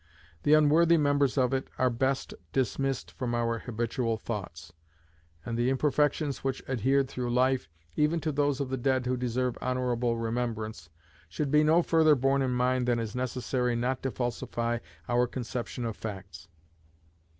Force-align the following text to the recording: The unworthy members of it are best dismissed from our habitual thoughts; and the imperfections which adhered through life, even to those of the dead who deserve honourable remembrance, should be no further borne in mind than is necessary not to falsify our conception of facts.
The 0.41 0.55
unworthy 0.55 0.97
members 0.97 1.37
of 1.37 1.53
it 1.53 1.67
are 1.77 1.91
best 1.91 2.33
dismissed 2.53 3.11
from 3.11 3.35
our 3.35 3.59
habitual 3.59 4.17
thoughts; 4.17 4.73
and 5.45 5.55
the 5.55 5.69
imperfections 5.69 6.39
which 6.43 6.67
adhered 6.67 7.07
through 7.07 7.31
life, 7.31 7.69
even 7.95 8.19
to 8.21 8.31
those 8.31 8.59
of 8.59 8.69
the 8.71 8.77
dead 8.77 9.05
who 9.05 9.15
deserve 9.15 9.59
honourable 9.61 10.17
remembrance, 10.17 10.89
should 11.29 11.51
be 11.51 11.63
no 11.63 11.83
further 11.83 12.15
borne 12.15 12.41
in 12.41 12.49
mind 12.49 12.87
than 12.87 12.97
is 12.97 13.13
necessary 13.15 13.75
not 13.75 14.01
to 14.01 14.09
falsify 14.09 14.79
our 15.07 15.27
conception 15.27 15.85
of 15.85 15.95
facts. 15.95 16.47